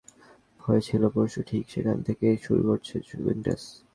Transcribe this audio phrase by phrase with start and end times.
[0.03, 3.63] আগের লেগটা যেখান থেকে শেষ হয়েছিল, পরশু ঠিক সেখান থেকেই শুরু করেছে জুভেন্টাস।